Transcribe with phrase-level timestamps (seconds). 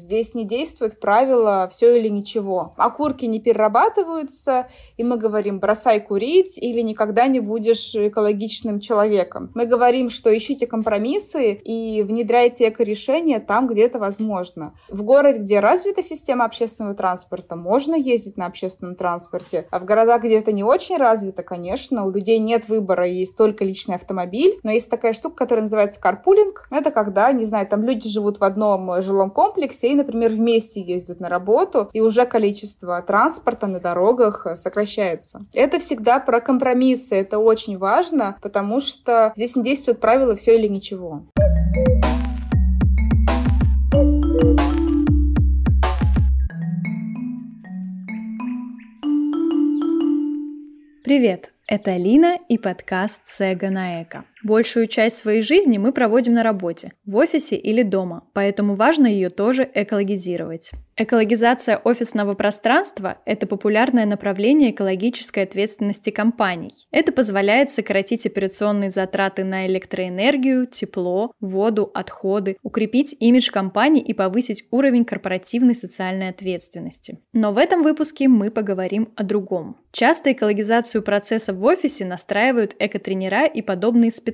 [0.00, 2.72] Здесь не действует правило «все или ничего».
[2.78, 9.52] Окурки не перерабатываются, и мы говорим «бросай курить» или «никогда не будешь экологичным человеком».
[9.54, 14.72] Мы говорим, что ищите компромиссы и внедряйте эко-решения там, где это возможно.
[14.88, 20.22] В городе, где развита система общественного транспорта, можно ездить на общественном транспорте, а в городах,
[20.22, 24.70] где это не очень развито, конечно, у людей нет выбора, есть только личный автомобиль, но
[24.70, 26.68] есть такая штука, которая называется карпулинг.
[26.70, 31.20] Это когда, не знаю, там люди живут в одном жилом комплексе и, например, вместе ездят
[31.20, 35.44] на работу, и уже количество транспорта на дорогах сокращается.
[35.52, 40.68] Это всегда про компромиссы, это очень важно, потому что здесь не действует правило «все или
[40.68, 41.24] ничего».
[51.02, 51.52] Привет!
[51.66, 54.24] Это Алина и подкаст «Сега на эко».
[54.42, 59.28] Большую часть своей жизни мы проводим на работе, в офисе или дома, поэтому важно ее
[59.28, 60.70] тоже экологизировать.
[60.96, 66.72] Экологизация офисного пространства– это популярное направление экологической ответственности компаний.
[66.90, 74.64] Это позволяет сократить операционные затраты на электроэнергию, тепло, воду, отходы, укрепить имидж компании и повысить
[74.70, 77.18] уровень корпоративной социальной ответственности.
[77.32, 79.76] Но в этом выпуске мы поговорим о другом.
[79.92, 84.29] Часто экологизацию процессов в офисе настраивают экотренера и подобные специалисты.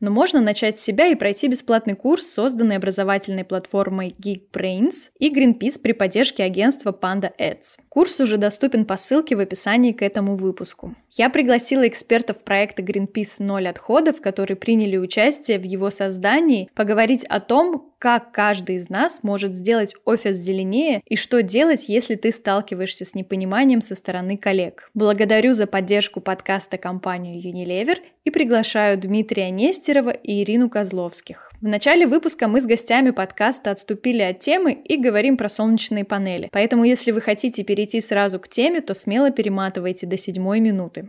[0.00, 5.80] Но можно начать с себя и пройти бесплатный курс, созданный образовательной платформой Geekbrains и Greenpeace
[5.80, 7.78] при поддержке агентства Panda Ads.
[7.88, 10.94] Курс уже доступен по ссылке в описании к этому выпуску.
[11.10, 17.40] Я пригласила экспертов проекта Greenpeace «Ноль отходов», которые приняли участие в его создании, поговорить о
[17.40, 23.06] том, как каждый из нас может сделать офис зеленее и что делать, если ты сталкиваешься
[23.06, 24.90] с непониманием со стороны коллег.
[24.92, 31.50] Благодарю за поддержку подкаста компанию Unilever и приглашаю Дмитрия Нестерова и Ирину Козловских.
[31.62, 36.50] В начале выпуска мы с гостями подкаста отступили от темы и говорим про солнечные панели.
[36.52, 41.08] Поэтому, если вы хотите перейти сразу к теме, то смело перематывайте до седьмой минуты.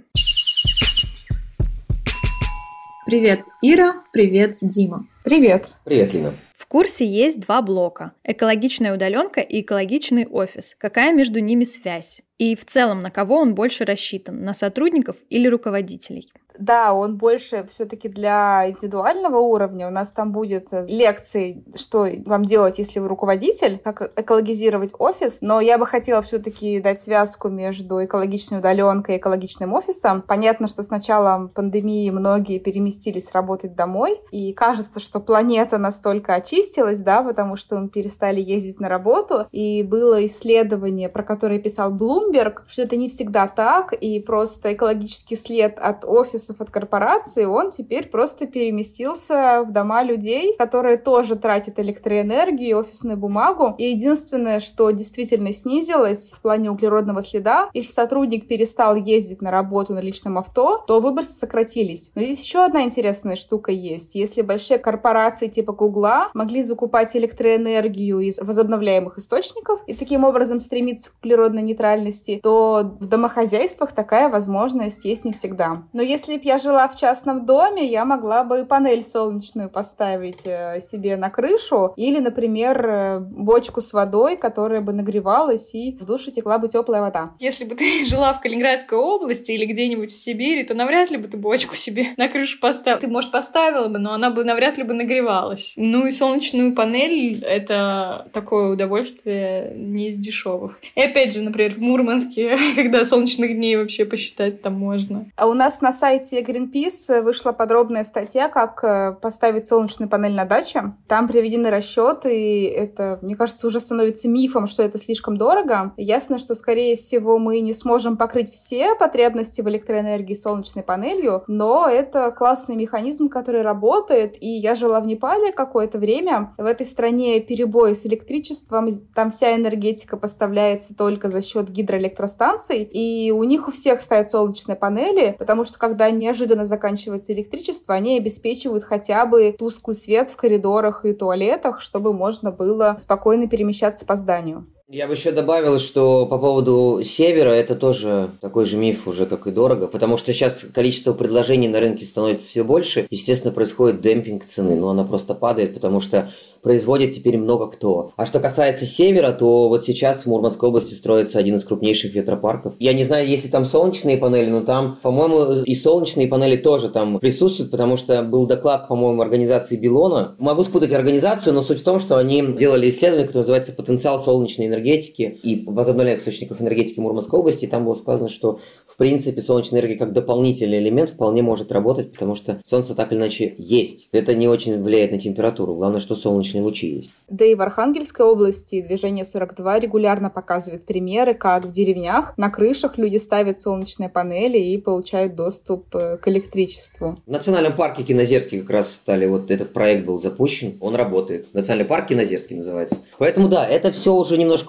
[3.06, 4.04] Привет, Ира.
[4.12, 5.06] Привет, Дима.
[5.24, 5.76] Привет.
[5.84, 6.34] Привет, Лина.
[6.56, 10.76] В курсе есть два блока– экологичная удаленка и экологичный офис.
[10.80, 12.24] Какая между ними связь?
[12.40, 14.44] И в целом, на кого он больше рассчитан?
[14.44, 16.28] На сотрудников или руководителей?
[16.60, 19.88] Да, он больше все-таки для индивидуального уровня.
[19.88, 25.40] У нас там будет э, лекции, что вам делать, если вы руководитель, как экологизировать офис.
[25.42, 30.22] Но я бы хотела все-таки дать связку между экологичной удаленкой и экологичным офисом.
[30.22, 37.00] Понятно, что с началом пандемии многие переместились работать домой, и кажется, что планета настолько очистилась,
[37.02, 42.60] да, потому что мы перестали ездить на работу, и было исследование, про которое писал Bloomberg,
[42.68, 47.72] что это не всегда так, и просто экологический след от офиса офисов, от корпорации, он
[47.72, 53.76] теперь просто переместился в дома людей, которые тоже тратят электроэнергию, офисную бумагу.
[53.78, 59.94] И единственное, что действительно снизилось в плане углеродного следа, если сотрудник перестал ездить на работу
[59.94, 62.12] на личном авто, то выбросы сократились.
[62.16, 64.16] Но здесь еще одна интересная штука есть.
[64.16, 71.12] Если большие корпорации типа Гугла могли закупать электроэнергию из возобновляемых источников и таким образом стремиться
[71.12, 75.84] к углеродной нейтральности, то в домохозяйствах такая возможность есть не всегда.
[75.94, 80.46] Но если если бы я жила в частном доме, я могла бы панель солнечную поставить
[80.46, 86.06] э, себе на крышу или, например, э, бочку с водой, которая бы нагревалась и в
[86.06, 87.32] душе текла бы теплая вода.
[87.40, 91.28] Если бы ты жила в Калининградской области или где-нибудь в Сибири, то навряд ли бы
[91.28, 93.00] ты бочку себе на крышу поставила.
[93.00, 95.74] Ты, может, поставила бы, но она бы навряд ли бы нагревалась.
[95.78, 100.80] Ну и солнечную панель— это такое удовольствие не из дешевых.
[100.96, 105.26] И опять же, например, в Мурманске, когда солнечных дней вообще посчитать там можно.
[105.38, 110.34] А у нас на сайте сайте Greenpeace вышла подробная статья, как э, поставить солнечную панель
[110.34, 110.94] на даче.
[111.08, 115.94] Там приведены расчеты, и это, мне кажется, уже становится мифом, что это слишком дорого.
[115.98, 121.88] Ясно, что, скорее всего, мы не сможем покрыть все потребности в электроэнергии солнечной панелью, но
[121.88, 126.54] это классный механизм, который работает, и я жила в Непале какое-то время.
[126.58, 133.32] В этой стране перебои с электричеством, там вся энергетика поставляется только за счет гидроэлектростанций, и
[133.32, 138.84] у них у всех стоят солнечные панели, потому что когда неожиданно заканчивается электричество, они обеспечивают
[138.84, 144.68] хотя бы тусклый свет в коридорах и туалетах, чтобы можно было спокойно перемещаться по зданию.
[144.88, 149.48] Я бы еще добавил, что по поводу севера это тоже такой же миф уже, как
[149.48, 154.46] и дорого, потому что сейчас количество предложений на рынке становится все больше, естественно, происходит демпинг
[154.46, 156.30] цены, но она просто падает, потому что
[156.62, 158.12] производит теперь много кто.
[158.16, 162.76] А что касается севера, то вот сейчас в Мурманской области строится один из крупнейших ветропарков.
[162.78, 166.90] Я не знаю, есть ли там солнечные панели, но там, по-моему, и солнечные панели тоже
[166.90, 170.36] там присутствуют, потому что был доклад, по-моему, организации Билона.
[170.38, 174.75] Могу спутать организацию, но суть в том, что они делали исследование, которое называется «Потенциал солнечной
[174.76, 177.66] энергетики и возобновляемых источников энергетики Мурманской области».
[177.66, 182.36] Там было сказано, что, в принципе, солнечная энергия как дополнительный элемент вполне может работать, потому
[182.36, 184.10] что солнце так или иначе есть.
[184.12, 185.76] Это не очень влияет на температуру.
[185.76, 187.12] Главное, что солнечные лучи есть.
[187.30, 192.98] Да и в Архангельской области движение 42 регулярно показывает примеры, как в деревнях на крышах
[192.98, 197.18] люди ставят солнечные панели и получают доступ э, к электричеству.
[197.26, 201.54] В национальном парке Кинозерский как раз стали, вот этот проект был запущен, он работает.
[201.54, 202.98] Национальный парк Кинозерский называется.
[203.18, 204.65] Поэтому да, это все уже немножко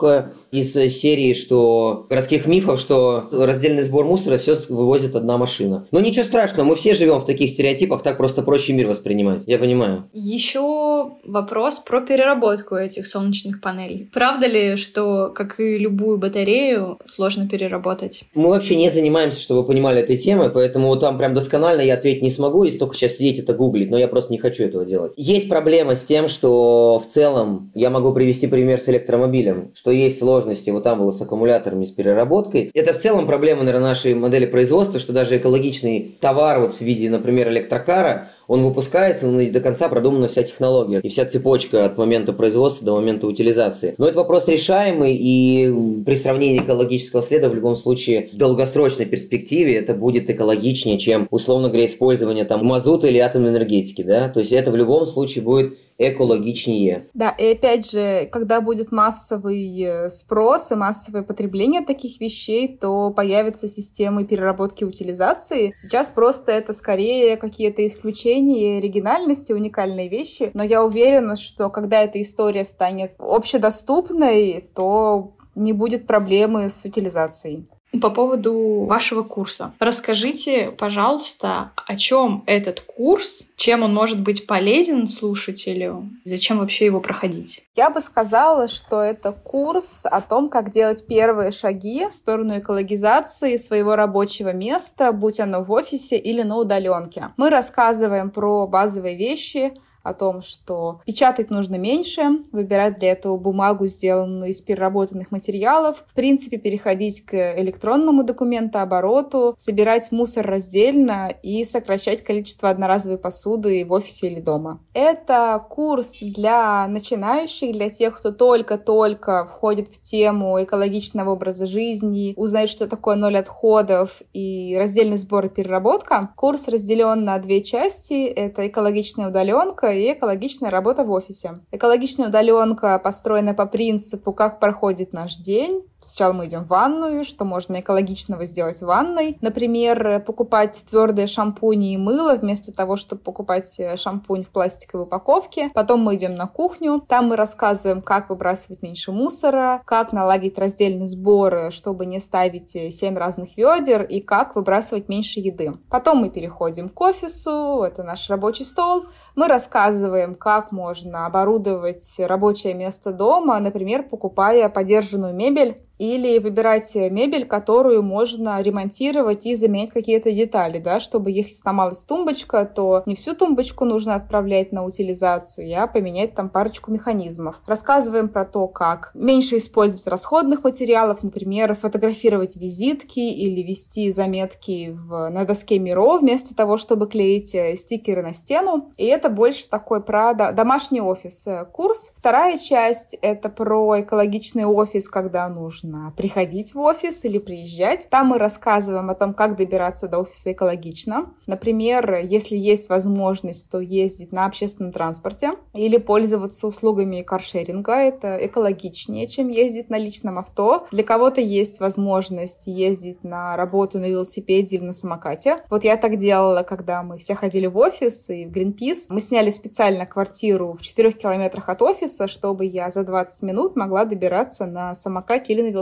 [0.50, 5.86] из серии, что городских мифов, что раздельный сбор мусора все вывозит одна машина.
[5.90, 9.42] Но ничего страшного, мы все живем в таких стереотипах, так просто проще мир воспринимать.
[9.46, 10.08] Я понимаю.
[10.12, 14.08] Еще вопрос про переработку этих солнечных панелей.
[14.12, 18.24] Правда ли, что, как и любую батарею, сложно переработать?
[18.34, 22.22] Мы вообще не занимаемся, чтобы вы понимали, этой темой, поэтому там прям досконально я ответить
[22.22, 25.12] не смогу, если только сейчас сидеть это гуглить, но я просто не хочу этого делать.
[25.16, 30.18] Есть проблема с тем, что в целом, я могу привести пример с электромобилем, что есть
[30.18, 32.70] сложности, вот там было с аккумуляторами, с переработкой.
[32.74, 37.10] Это в целом проблема, наверное, нашей модели производства, что даже экологичный товар вот в виде,
[37.10, 41.98] например, электрокара, он выпускается, но и до конца продумана вся технология и вся цепочка от
[41.98, 43.94] момента производства до момента утилизации.
[43.98, 45.72] Но это вопрос решаемый, и
[46.04, 51.68] при сравнении экологического следа в любом случае в долгосрочной перспективе это будет экологичнее, чем, условно
[51.68, 55.74] говоря, использование там мазута или атомной энергетики, да, то есть это в любом случае будет
[55.98, 57.06] экологичнее.
[57.14, 63.10] Да, и опять же, когда будет массовый э, спрос и массовое потребление таких вещей, то
[63.10, 65.72] появятся системы переработки и утилизации.
[65.74, 68.35] Сейчас просто это скорее какие-то исключения,
[68.78, 70.50] оригинальности, уникальные вещи.
[70.54, 77.68] Но я уверена, что когда эта история станет общедоступной, то не будет проблемы с утилизацией
[78.00, 79.72] по поводу вашего курса.
[79.78, 87.00] Расскажите, пожалуйста, о чем этот курс, чем он может быть полезен слушателю, зачем вообще его
[87.00, 87.64] проходить?
[87.74, 93.56] Я бы сказала, что это курс о том, как делать первые шаги в сторону экологизации
[93.56, 97.30] своего рабочего места, будь оно в офисе или на удаленке.
[97.36, 99.74] Мы рассказываем про базовые вещи,
[100.06, 102.22] о том, что печатать нужно меньше,
[102.52, 110.12] выбирать для этого бумагу, сделанную из переработанных материалов, в принципе, переходить к электронному документообороту, собирать
[110.12, 114.80] мусор раздельно и сокращать количество одноразовой посуды в офисе или дома.
[114.94, 122.70] Это курс для начинающих, для тех, кто только-только входит в тему экологичного образа жизни, узнает,
[122.70, 126.30] что такое ноль отходов и раздельный сбор и переработка.
[126.36, 128.26] Курс разделен на две части.
[128.26, 131.60] Это экологичная удаленка и экологичная работа в офисе.
[131.72, 137.44] Экологичная удаленка построена по принципу, как проходит наш день, Сначала мы идем в ванную, что
[137.44, 139.38] можно экологичного сделать в ванной.
[139.40, 145.70] Например, покупать твердые шампуни и мыло вместо того, чтобы покупать э, шампунь в пластиковой упаковке.
[145.74, 147.02] Потом мы идем на кухню.
[147.08, 153.14] Там мы рассказываем, как выбрасывать меньше мусора, как наладить раздельный сбор, чтобы не ставить 7
[153.14, 155.78] э, разных ведер, и как выбрасывать меньше еды.
[155.88, 159.06] Потом мы переходим к офису, это наш рабочий стол.
[159.34, 167.46] Мы рассказываем, как можно оборудовать рабочее место дома, например, покупая подержанную мебель или выбирать мебель,
[167.46, 173.34] которую можно ремонтировать и заменять какие-то детали, да, чтобы если сломалась тумбочка, то не всю
[173.34, 177.60] тумбочку нужно отправлять на утилизацию, а поменять там парочку механизмов.
[177.66, 185.28] Рассказываем про то, как меньше использовать расходных материалов, например, фотографировать визитки или вести заметки в,
[185.30, 188.92] на доске Миро вместо того, чтобы клеить э, стикеры на стену.
[188.96, 192.10] И это больше такой про домашний офис э, курс.
[192.16, 198.08] Вторая часть— это про экологичный офис, когда нужно нужно приходить в офис или приезжать.
[198.10, 201.32] Там мы рассказываем о том, как добираться до офиса экологично.
[201.46, 207.94] Например, если есть возможность, то ездить на общественном транспорте или пользоваться услугами каршеринга.
[207.94, 210.86] Это экологичнее, чем ездить на личном авто.
[210.90, 215.58] Для кого-то есть возможность ездить на работу на велосипеде или на самокате.
[215.70, 219.06] Вот я так делала, когда мы все ходили в офис и в Greenpeace.
[219.08, 224.04] Мы сняли специально квартиру в 4 километрах от офиса, чтобы я за 20 минут могла
[224.04, 225.75] добираться на самокате или на велосипеде.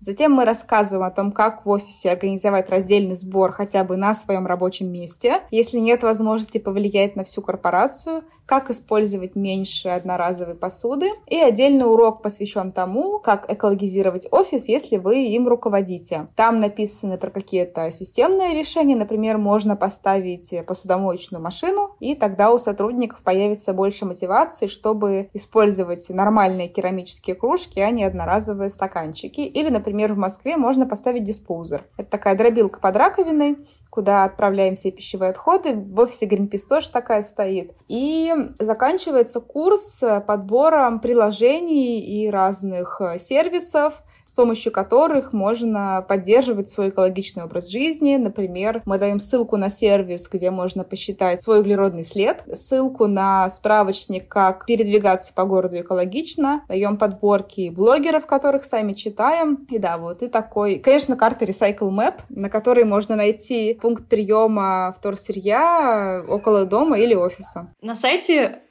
[0.00, 4.46] Затем мы рассказываем о том, как в офисе организовать раздельный сбор хотя бы на своем
[4.46, 5.40] рабочем месте.
[5.50, 11.12] Если нет возможности повлиять на всю корпорацию, как использовать меньше одноразовой посуды.
[11.28, 16.26] И отдельный урок посвящен тому, как экологизировать офис, если вы им руководите.
[16.34, 18.96] Там написаны про какие-то системные решения.
[18.96, 26.66] Например, можно поставить посудомоечную машину, и тогда у сотрудников появится больше мотивации, чтобы использовать нормальные
[26.66, 29.42] керамические кружки, а не одноразовые стаканчики.
[29.42, 31.84] Или, например, в Москве можно поставить диспоузер.
[31.96, 33.58] Это такая дробилка под раковиной,
[33.90, 35.74] куда отправляем все пищевые отходы.
[35.74, 37.74] В офисе Greenpeace тоже такая стоит.
[37.88, 46.90] И заканчивается курс подбором приложений и разных э, сервисов, с помощью которых можно поддерживать свой
[46.90, 48.16] экологичный образ жизни.
[48.16, 54.28] Например, мы даем ссылку на сервис, где можно посчитать свой углеродный след, ссылку на справочник,
[54.28, 59.66] как передвигаться по городу экологично, даем подборки блогеров, которых сами читаем.
[59.68, 64.94] И да, вот и такой, конечно, карта Recycle Map, на которой можно найти пункт приема
[64.96, 67.74] вторсырья около дома или офиса.
[67.82, 68.19] На сайте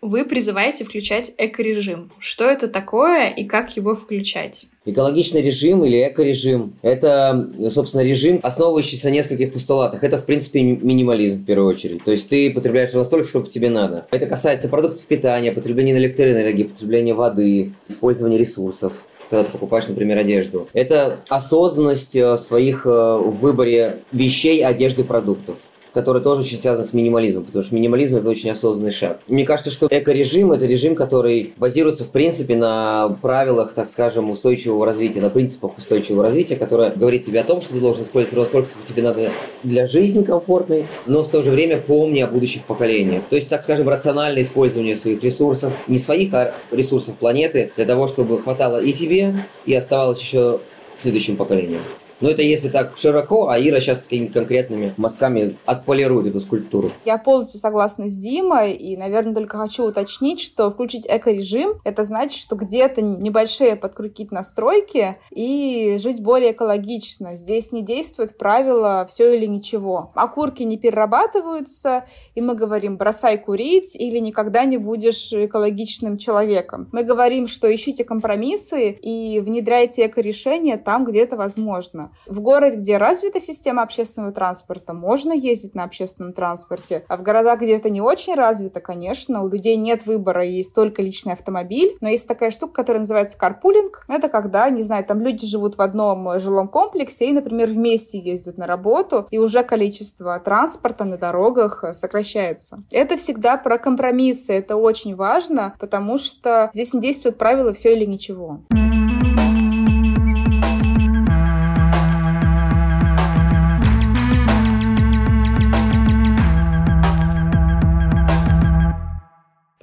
[0.01, 2.11] вы призываете включать эко-режим.
[2.19, 4.65] Что это такое и как его включать?
[4.85, 10.03] Экологичный режим или эко-режим– это, собственно, режим, основывающийся на нескольких постулатах.
[10.03, 12.03] Это, в принципе, минимализм в первую очередь.
[12.03, 14.07] То есть ты потребляешь ровно столько, сколько тебе надо.
[14.11, 18.93] Это касается продуктов питания, потребления электроэнергии, потребления воды, использования ресурсов
[19.29, 20.67] когда ты покупаешь, например, одежду.
[20.73, 25.57] Это осознанность э, в своих э, в выборе вещей, одежды, продуктов
[25.93, 29.19] который тоже очень связан с минимализмом, потому что минимализм это очень осознанный шаг.
[29.27, 34.85] Мне кажется, что эко-режим это режим, который базируется в принципе на правилах, так скажем, устойчивого
[34.85, 38.49] развития, на принципах устойчивого развития, которое говорит тебе о том, что ты должен использовать ровно
[38.49, 39.31] столько, сколько тебе надо
[39.63, 43.23] для жизни комфортной, но в то же время помни о будущих поколениях.
[43.29, 48.07] То есть, так скажем, рациональное использование своих ресурсов, не своих, а ресурсов планеты, для того,
[48.07, 50.59] чтобы хватало и тебе, и оставалось еще
[50.95, 51.81] следующим поколениям.
[52.21, 56.91] Но это если так широко, а Ира сейчас такими конкретными мазками отполирует эту скульптуру.
[57.05, 62.39] Я полностью согласна с Димой, и, наверное, только хочу уточнить, что включить эко-режим, это значит,
[62.39, 67.35] что где-то небольшие подкрутить настройки и жить более экологично.
[67.35, 70.11] Здесь не действует правило «все или ничего».
[70.15, 76.89] Окурки не перерабатываются, и мы говорим «бросай курить» или «никогда не будешь экологичным человеком».
[76.91, 82.08] Мы говорим, что ищите компромиссы и внедряйте эко-решения там, где это возможно.
[82.27, 87.05] В городе, где развита система общественного транспорта, можно ездить на общественном транспорте.
[87.07, 91.01] А в городах, где это не очень развито, конечно, у людей нет выбора, есть только
[91.01, 91.97] личный автомобиль.
[92.01, 94.05] Но есть такая штука, которая называется карпулинг.
[94.07, 98.57] Это когда, не знаю, там люди живут в одном жилом комплексе и, например, вместе ездят
[98.57, 102.83] на работу, и уже количество транспорта на дорогах сокращается.
[102.91, 108.05] Это всегда про компромиссы, это очень важно, потому что здесь не действует правило «все или
[108.05, 108.61] ничего».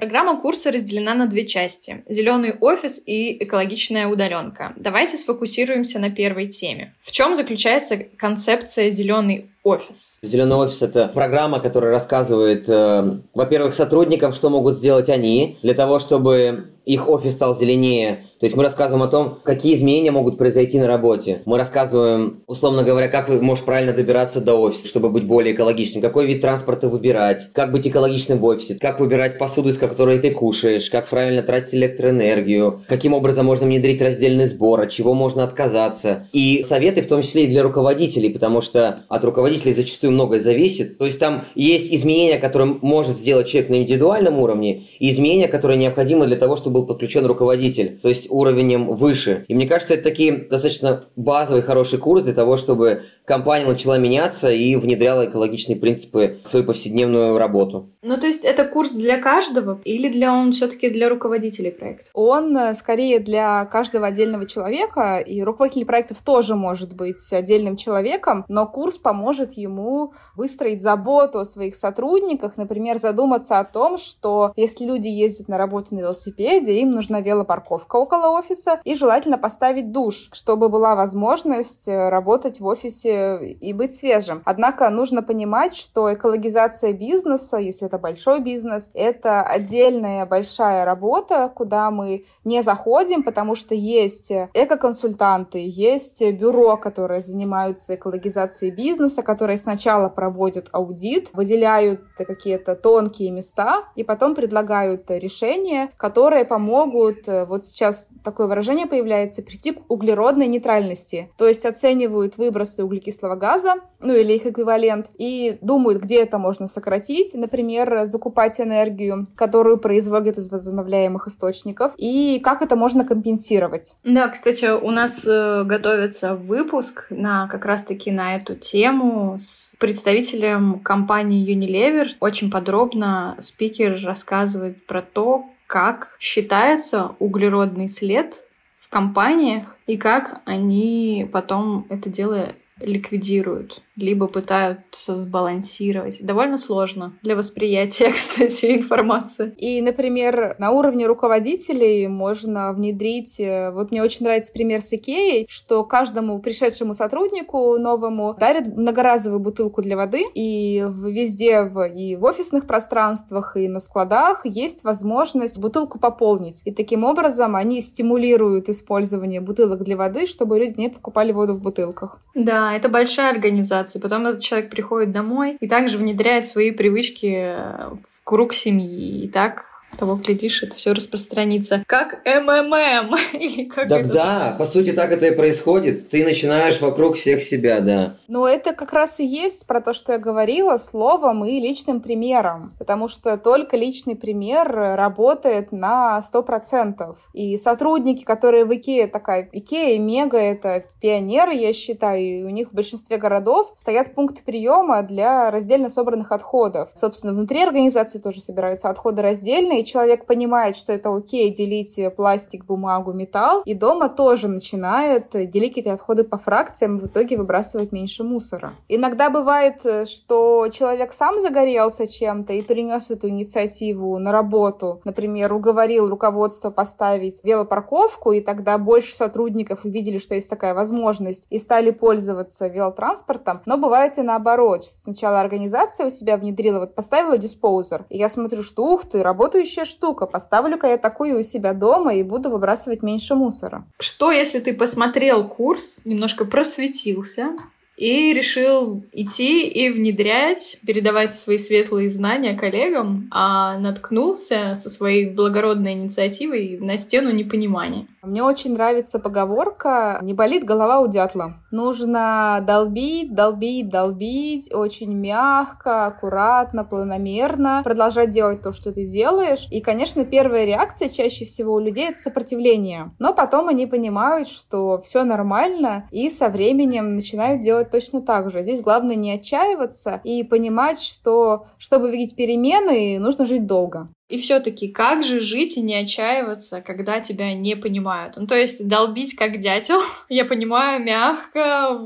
[0.06, 4.72] Программа курса разделена на две части– зеленый офис и экологичная удаленка.
[4.76, 6.94] Давайте сфокусируемся на первой теме.
[7.00, 10.18] В чем заключается концепция зеленый офис?
[10.22, 15.98] Зеленый офис это программа, которая рассказывает, э, во-первых, сотрудникам, что могут сделать они для того,
[15.98, 18.24] чтобы их офис стал зеленее.
[18.38, 21.42] То есть мы рассказываем о том, какие изменения могут произойти на работе.
[21.44, 26.00] Мы рассказываем, условно говоря, как вы можете правильно добираться до офиса, чтобы быть более экологичным,
[26.00, 30.30] какой вид транспорта выбирать, как быть экологичным в офисе, как выбирать посуду, из которой ты
[30.30, 36.28] кушаешь, как правильно тратить электроэнергию, каким образом можно внедрить раздельный сбор, от чего можно отказаться.
[36.32, 40.98] И советы в том числе и для руководителей, потому что от руководителей зачастую многое зависит.
[40.98, 45.78] То есть там есть изменения, которые может сделать человек на индивидуальном уровне, и изменения, которые
[45.78, 49.45] необходимы для того, чтобы был подключен руководитель, то есть уровнем выше.
[49.49, 54.50] И мне кажется, это такие достаточно базовый хороший курс для того, чтобы компания начала меняться
[54.50, 57.90] и внедряла экологичные принципы в свою повседневную работу.
[58.02, 62.11] Ну, то есть это курс для каждого или для он все-таки для руководителей проекта?
[62.12, 68.45] Он э, скорее для каждого отдельного человека, и руководитель проектов тоже может быть отдельным человеком,
[68.49, 74.85] но курс поможет ему выстроить заботу о своих сотрудниках, например, задуматься о том, что если
[74.85, 80.28] люди ездят на работу на велосипеде, им нужна велопарковка около офиса и желательно поставить душ,
[80.32, 84.42] чтобы была возможность э, работать в офисе и быть свежим.
[84.44, 91.90] Однако нужно понимать, что экологизация бизнеса, если это большой бизнес, это отдельная большая работа, куда
[91.90, 100.08] мы не заходим, потому что есть эко-консультанты, есть бюро, которые занимаются экологизацией бизнеса, которые сначала
[100.08, 108.08] проводят аудит, выделяют какие-то тонкие места и потом предлагают решения, которые помогут, э, вот сейчас
[108.25, 111.28] такое выражение появляется, прийти к углеродной нейтральности.
[111.36, 116.66] То есть оценивают выбросы углекислого газа, ну или их эквивалент, и думают, где это можно
[116.66, 117.34] сократить.
[117.34, 123.94] Например, закупать энергию, которую производят из возобновляемых источников, и как это можно компенсировать.
[124.02, 130.80] Да, кстати, у нас э, готовится выпуск на как раз-таки на эту тему с представителем
[130.80, 132.08] компании Unilever.
[132.20, 138.44] Очень подробно спикер рассказывает про то, как считается углеродный след
[138.78, 146.24] в компаниях и как они потом это дело ликвидируют либо пытаются сбалансировать.
[146.24, 149.52] Довольно сложно для восприятия, кстати, информации.
[149.56, 153.40] И, например, на уровне руководителей можно внедрить...
[153.40, 159.40] Э, вот мне очень нравится пример с Икеей, что каждому пришедшему сотруднику новому дарят многоразовую
[159.40, 165.58] бутылку для воды, и везде в, и в офисных пространствах, и на складах есть возможность
[165.58, 166.62] бутылку пополнить.
[166.64, 171.62] И таким образом они стимулируют использование бутылок для воды, чтобы люди не покупали воду в
[171.62, 172.20] бутылках.
[172.34, 173.98] Да, это большая организация организации.
[173.98, 179.24] Потом этот человек приходит домой и также внедряет свои привычки в круг семьи.
[179.24, 181.82] И так того, глядишь, это все распространится.
[181.86, 183.16] Как МММ.
[183.32, 184.12] Или как так это...
[184.12, 186.08] да, по сути, так это и происходит.
[186.08, 188.16] Ты начинаешь вокруг всех себя, да.
[188.28, 192.74] Но это как раз и есть про то, что я говорила, словом и личным примером.
[192.78, 197.16] Потому что только личный пример работает на 100%.
[197.32, 202.50] И сотрудники, которые в Икее, такая Икея и Мега, это пионеры, я считаю, и у
[202.50, 206.90] них в большинстве городов стоят пункты приема для раздельно собранных отходов.
[206.94, 213.12] Собственно, внутри организации тоже собираются отходы раздельные, человек понимает, что это окей делить пластик, бумагу,
[213.12, 218.74] металл, и дома тоже начинает делить эти отходы по фракциям, в итоге выбрасывать меньше мусора.
[218.88, 225.00] Иногда бывает, что человек сам загорелся чем-то и принес эту инициативу на работу.
[225.04, 231.58] Например, уговорил руководство поставить велопарковку, и тогда больше сотрудников увидели, что есть такая возможность, и
[231.58, 233.62] стали пользоваться велотранспортом.
[233.66, 234.84] Но бывает и наоборот.
[234.84, 239.65] Сначала организация у себя внедрила, вот поставила диспоузер, и я смотрю, что ух ты, работающий
[239.66, 240.26] работающая штука.
[240.26, 243.85] Поставлю-ка я такую у себя дома и буду выбрасывать меньше мусора.
[243.99, 247.56] Что, если ты посмотрел курс, немножко просветился,
[247.96, 255.94] и решил идти и внедрять, передавать свои светлые знания коллегам, а наткнулся со своей благородной
[255.94, 258.06] инициативой на стену непонимания.
[258.26, 261.54] Мне очень нравится поговорка «Не болит голова у дятла».
[261.71, 269.68] Нужно долбить, долбить, долбить, очень мягко, аккуратно, планомерно, продолжать делать то, что ты делаешь.
[269.71, 273.14] И, конечно, первая реакция чаще всего у людей— это сопротивление.
[273.21, 278.65] Но потом они понимают, что все нормально, и со временем начинают делать точно так же.
[278.65, 284.08] Здесь главное не отчаиваться и понимать, что чтобы видеть перемены, нужно жить долго.
[284.28, 288.34] И все-таки, как же жить и не отчаиваться, когда тебя не понимают?
[288.36, 292.00] Ну, то есть долбить как дятел, я понимаю, мягко,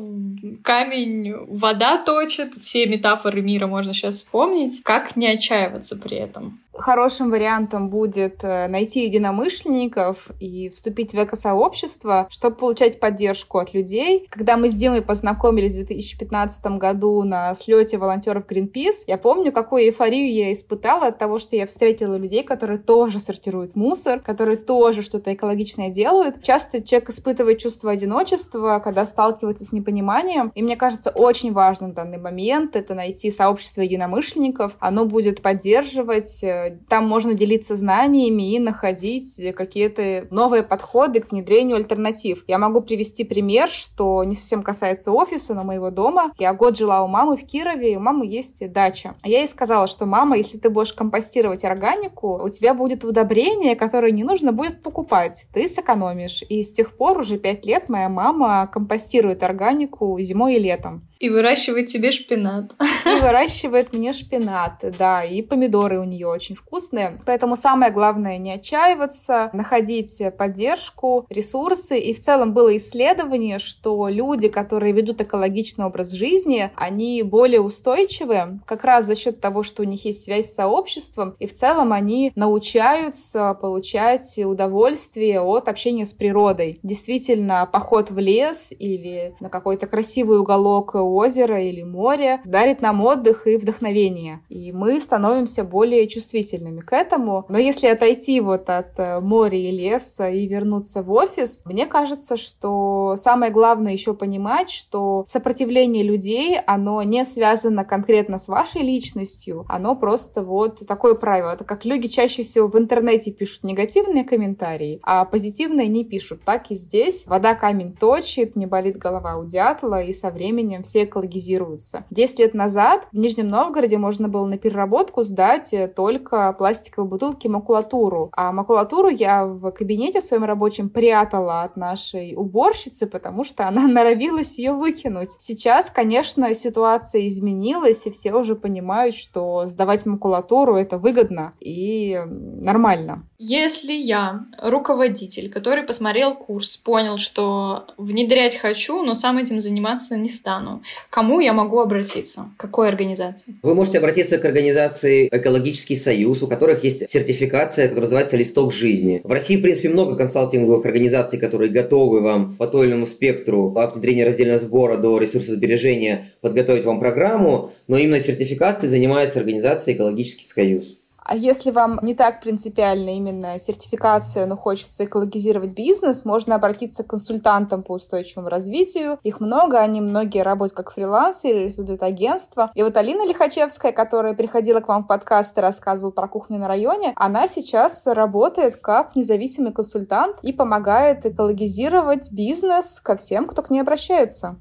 [0.62, 4.82] камень, вода точит, все метафоры мира можно сейчас вспомнить.
[4.82, 6.60] Как не отчаиваться при этом?
[6.72, 14.28] Хорошим вариантом будет э, найти единомышленников и вступить в экосообщество, чтобы получать поддержку от людей.
[14.30, 19.82] Когда мы с Димой познакомились в 2015 году на слете волонтеров Greenpeace, я помню, какую
[19.82, 25.02] эйфорию я испытала от того, что я встретила людей, которые тоже сортируют мусор, которые тоже
[25.02, 26.40] что-то экологичное делают.
[26.40, 30.52] Часто человек испытывает чувство одиночества, когда сталкивается с непониманием.
[30.54, 34.76] И мне кажется, очень важным в данный момент это найти сообщество единомышленников.
[34.78, 41.76] Оно будет поддерживать э, там можно делиться знаниями и находить какие-то новые подходы к внедрению
[41.76, 42.44] альтернатив.
[42.46, 46.32] Я могу привести пример, что не совсем касается офиса, но моего дома.
[46.38, 49.14] Я год жила у мамы в Кирове, и у мамы есть дача.
[49.24, 54.12] Я ей сказала, что мама, если ты будешь компостировать органику, у тебя будет удобрение, которое
[54.12, 55.44] не нужно будет покупать.
[55.52, 56.42] Ты сэкономишь.
[56.48, 61.06] И с тех пор уже пять лет моя мама компостирует органику зимой и летом.
[61.20, 62.72] И выращивает тебе шпинат.
[63.04, 67.20] И выращивает мне шпинат, да, и помидоры у нее очень вкусные.
[67.26, 71.98] Поэтому самое главное не отчаиваться, находить поддержку, ресурсы.
[71.98, 78.60] И в целом было исследование, что люди, которые ведут экологичный образ жизни, они более устойчивы,
[78.64, 81.92] как раз за счет того, что у них есть связь с сообществом, и в целом
[81.92, 86.80] они научаются получать удовольствие от общения с природой.
[86.82, 93.46] Действительно, поход в лес или на какой-то красивый уголок озера или море дарит нам отдых
[93.46, 94.40] и вдохновение.
[94.48, 97.44] И мы становимся более чувствительными чувствительными к этому.
[97.48, 102.36] Но если отойти вот от э, моря и леса и вернуться в офис, мне кажется,
[102.36, 109.64] что самое главное еще понимать, что сопротивление людей, оно не связано конкретно с вашей личностью,
[109.68, 111.52] оно просто вот такое правило.
[111.52, 116.42] Это как люди чаще всего в интернете пишут негативные комментарии, а позитивные не пишут.
[116.44, 117.26] Так и здесь.
[117.26, 122.04] Вода камень точит, не болит голова у дятла, и со временем все экологизируются.
[122.10, 127.48] Десять лет назад в Нижнем Новгороде можно было на переработку сдать э, только пластиковые бутылки
[127.48, 128.30] макулатуру.
[128.36, 134.58] А макулатуру я в кабинете своем рабочем прятала от нашей уборщицы, потому что она норовилась
[134.58, 135.30] ее выкинуть.
[135.38, 143.26] Сейчас, конечно, ситуация изменилась, и все уже понимают, что сдавать макулатуру это выгодно и нормально.
[143.38, 150.28] Если я руководитель, который посмотрел курс, понял, что внедрять хочу, но сам этим заниматься не
[150.28, 152.46] стану, кому я могу обратиться?
[152.56, 153.56] К какой организации?
[153.62, 159.20] Вы можете обратиться к организации «Экологический союз», у которых есть сертификация, которая называется «Листок жизни».
[159.24, 163.74] В России, в принципе, много консалтинговых организаций, которые готовы вам по той или иному спектру
[163.76, 170.46] от внедрения раздельного сбора до ресурсосбережения подготовить вам программу, но именно сертификацией занимается организация «Экологический
[170.46, 170.99] союз».
[171.30, 177.06] А если вам не так принципиально именно сертификация, но хочется экологизировать бизнес, можно обратиться к
[177.06, 179.16] консультантам по устойчивому развитию.
[179.22, 182.72] Их много, они многие работают как фрилансеры создают агентство.
[182.74, 186.66] И вот Алина Лихачевская, которая приходила к вам в подкаст и рассказывала про кухню на
[186.66, 193.70] районе, она сейчас работает как независимый консультант и помогает экологизировать бизнес ко всем, кто к
[193.70, 194.56] ней обращается.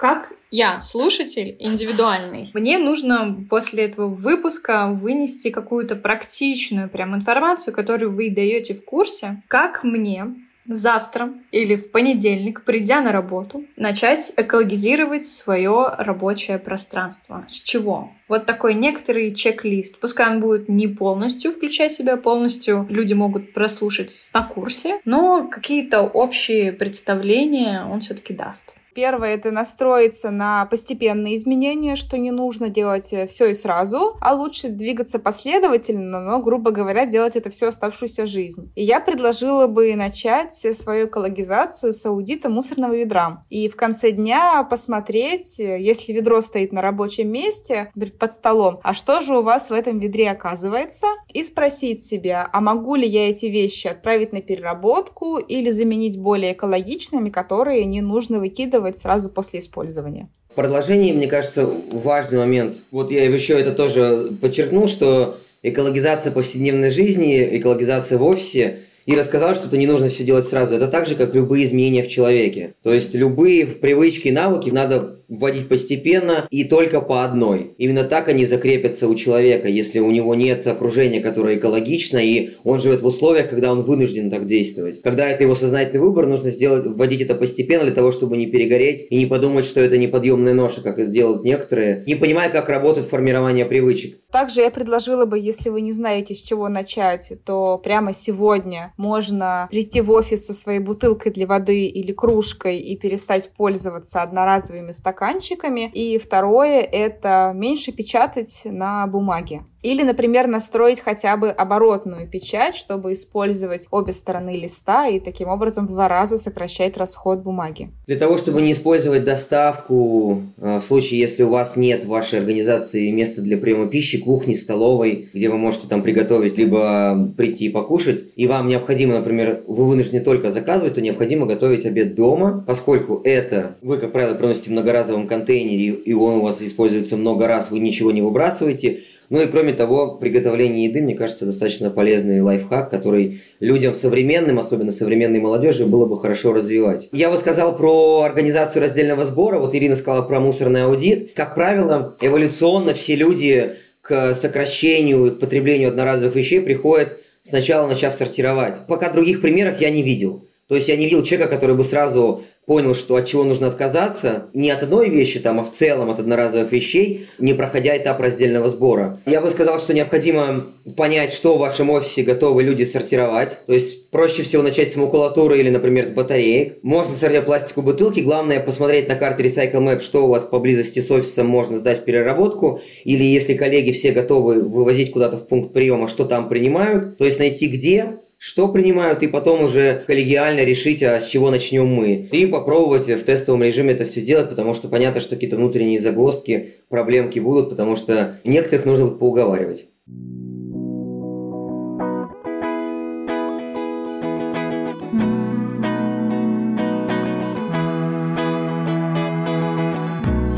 [0.00, 8.10] Как я, слушатель индивидуальный, мне нужно после этого выпуска вынести какую-то практичную прям информацию, которую
[8.10, 10.34] вы даете в курсе, как мне
[10.64, 17.44] завтра или в понедельник, придя на работу, начать экологизировать свое рабочее пространство.
[17.46, 18.10] С чего?
[18.26, 20.00] Вот такой некоторый чек-лист.
[20.00, 26.00] Пускай он будет не полностью включать себя полностью, люди могут прослушать на курсе, но какие-то
[26.02, 28.74] общие представления он все-таки даст.
[28.94, 34.34] Первое— это настроиться на постепенные изменения, что не нужно делать э, все и сразу, а
[34.34, 38.72] лучше двигаться последовательно, но, грубо говоря, делать это всю оставшуюся жизнь.
[38.74, 43.44] И я предложила бы начать свою экологизацию с аудита мусорного ведра.
[43.48, 48.92] И в конце дня посмотреть, э, если ведро стоит на рабочем месте, под столом, а
[48.92, 51.06] что же у вас в этом ведре оказывается?
[51.32, 56.52] И спросить себя, а могу ли я эти вещи отправить на переработку или заменить более
[56.52, 60.28] экологичными, которые не нужно выкидывать выкидывать сразу после использования.
[60.50, 62.78] В продолжении, мне кажется, важный момент.
[62.90, 69.54] Вот я еще это тоже подчеркнул, что экологизация повседневной жизни, экологизация в офисе и рассказал,
[69.54, 70.74] что это не нужно все делать сразу.
[70.74, 72.74] Это так же, как любые изменения в человеке.
[72.82, 77.74] То есть любые привычки и навыки надо вводить постепенно и только по одной.
[77.78, 82.80] Именно так они закрепятся у человека, если у него нет окружения, которое экологично, и он
[82.80, 85.00] живет в условиях, когда он вынужден так действовать.
[85.02, 89.06] Когда это его сознательный выбор, нужно сделать, вводить это постепенно для того, чтобы не перегореть
[89.08, 93.06] и не подумать, что это неподъемная ноша, как это делают некоторые, не понимая, как работает
[93.06, 94.20] формирование привычек.
[94.32, 99.68] Также я предложила бы, если вы не знаете, с чего начать, то прямо сегодня можно
[99.70, 105.19] прийти в офис со своей бутылкой для воды или кружкой и перестать пользоваться одноразовыми стаканами
[105.20, 105.90] стаканчиками.
[105.92, 109.62] И второе— это меньше печатать на бумаге.
[109.82, 115.86] Или, например, настроить хотя бы оборотную печать, чтобы использовать обе стороны листа и таким образом
[115.86, 117.90] в два раза сокращать расход бумаги.
[118.06, 122.40] Для того, чтобы не использовать доставку, э, в случае, если у вас нет в вашей
[122.40, 127.70] организации места для приема пищи, кухни, столовой, где вы можете там приготовить, либо прийти и
[127.70, 133.22] покушать, и вам необходимо, например, вы вынуждены только заказывать, то необходимо готовить обед дома, поскольку
[133.24, 134.74] это вы, как правило, приносите в
[135.10, 139.46] многоразовом контейнере, и он у вас используется много раз, вы ничего не выбрасываете, ну и
[139.46, 145.86] кроме того, приготовление еды, мне кажется, достаточно полезный лайфхак, который людям современным, особенно современной молодежи,
[145.86, 147.08] было бы хорошо развивать.
[147.12, 151.32] Я вот сказал про организацию раздельного сбора, вот Ирина сказала про мусорный аудит.
[151.34, 158.86] Как правило, эволюционно все люди к сокращению, к потреблению одноразовых вещей приходят сначала начав сортировать.
[158.88, 160.44] Пока других примеров я не видел.
[160.70, 164.46] То есть я не видел человека, который бы сразу понял, что от чего нужно отказаться,
[164.54, 168.68] не от одной вещи, там, а в целом от одноразовых вещей, не проходя этап раздельного
[168.68, 169.18] сбора.
[169.26, 173.58] Я бы сказал, что необходимо понять, что в вашем офисе готовы люди сортировать.
[173.66, 176.78] То есть проще всего начать с макулатуры или, например, с батареек.
[176.84, 178.20] Можно сортировать пластиковые бутылки.
[178.20, 182.04] Главное посмотреть на карте Recycle Map, что у вас поблизости с офисом можно сдать в
[182.04, 182.80] переработку.
[183.02, 187.18] Или если коллеги все готовы вывозить куда-то в пункт приема, что там принимают.
[187.18, 191.86] То есть найти где что принимают, и потом уже коллегиально решить, а с чего начнем
[191.86, 192.26] мы.
[192.32, 196.70] И попробовать в тестовом режиме это все делать, потому что понятно, что какие-то внутренние загвоздки,
[196.88, 199.89] проблемки будут, потому что некоторых нужно будет поуговаривать.